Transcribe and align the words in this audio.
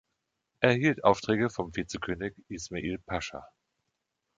Er 0.61 0.71
erhielt 0.71 1.03
Aufträge 1.03 1.51
vom 1.51 1.75
Vizekönig 1.75 2.33
Ismail 2.47 2.97
Pascha. 3.05 3.47